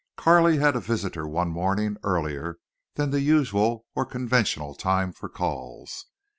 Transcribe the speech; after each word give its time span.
Carley 0.17 0.57
had 0.57 0.75
a 0.75 0.79
visitor 0.79 1.27
one 1.27 1.49
morning 1.49 1.95
earlier 2.03 2.57
than 2.95 3.11
the 3.11 3.21
usual 3.21 3.85
or 3.93 4.03
conventional 4.03 4.73
time 4.73 5.11
for 5.11 5.29
calls. 5.29 6.07